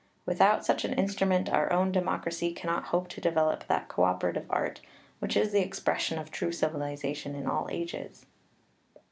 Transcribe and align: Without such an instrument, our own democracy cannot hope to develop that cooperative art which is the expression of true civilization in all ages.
Without 0.25 0.65
such 0.65 0.83
an 0.83 0.93
instrument, 0.93 1.47
our 1.47 1.71
own 1.71 1.91
democracy 1.91 2.51
cannot 2.53 2.85
hope 2.85 3.07
to 3.09 3.21
develop 3.21 3.67
that 3.67 3.87
cooperative 3.87 4.47
art 4.49 4.81
which 5.19 5.37
is 5.37 5.51
the 5.51 5.61
expression 5.61 6.17
of 6.17 6.31
true 6.31 6.51
civilization 6.51 7.35
in 7.35 7.45
all 7.45 7.69
ages. 7.69 8.25